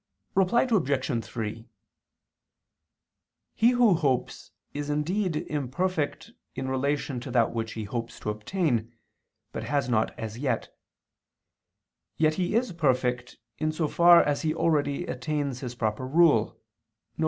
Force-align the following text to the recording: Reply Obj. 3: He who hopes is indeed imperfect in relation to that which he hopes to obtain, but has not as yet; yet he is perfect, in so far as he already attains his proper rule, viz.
Reply 0.33 0.63
Obj. 0.63 1.23
3: 1.23 1.67
He 3.53 3.69
who 3.69 3.93
hopes 3.93 4.49
is 4.73 4.89
indeed 4.89 5.35
imperfect 5.35 6.31
in 6.55 6.67
relation 6.67 7.19
to 7.19 7.29
that 7.29 7.53
which 7.53 7.73
he 7.73 7.83
hopes 7.83 8.19
to 8.21 8.31
obtain, 8.31 8.93
but 9.51 9.65
has 9.65 9.89
not 9.89 10.17
as 10.17 10.39
yet; 10.39 10.75
yet 12.17 12.33
he 12.33 12.55
is 12.55 12.71
perfect, 12.73 13.37
in 13.59 13.71
so 13.71 13.87
far 13.87 14.23
as 14.23 14.41
he 14.41 14.55
already 14.55 15.05
attains 15.05 15.59
his 15.59 15.75
proper 15.75 16.07
rule, 16.07 16.59
viz. 17.15 17.19